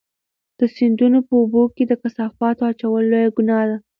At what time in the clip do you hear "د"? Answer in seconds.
0.59-0.61, 1.87-1.93